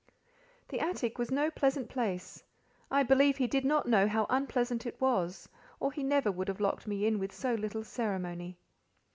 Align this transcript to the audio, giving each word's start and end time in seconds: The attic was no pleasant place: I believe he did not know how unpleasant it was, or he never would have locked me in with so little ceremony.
The 0.69 0.79
attic 0.79 1.19
was 1.19 1.29
no 1.29 1.51
pleasant 1.51 1.87
place: 1.87 2.41
I 2.89 3.03
believe 3.03 3.37
he 3.37 3.45
did 3.45 3.63
not 3.63 3.85
know 3.87 4.07
how 4.07 4.25
unpleasant 4.31 4.87
it 4.87 4.99
was, 4.99 5.47
or 5.79 5.91
he 5.91 6.01
never 6.01 6.31
would 6.31 6.47
have 6.47 6.59
locked 6.59 6.87
me 6.87 7.05
in 7.05 7.19
with 7.19 7.31
so 7.31 7.53
little 7.53 7.83
ceremony. 7.83 8.57